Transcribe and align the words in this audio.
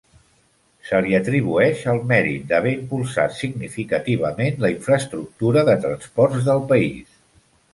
Se 0.85 1.01
li 1.07 1.11
atribueix 1.17 1.83
el 1.93 1.99
mèrit 2.13 2.47
d'haver 2.51 2.71
impulsat 2.77 3.37
significativament 3.41 4.59
la 4.65 4.73
infraestructura 4.77 5.65
de 5.69 5.77
transports 5.85 6.49
del 6.49 6.65
país. 6.75 7.17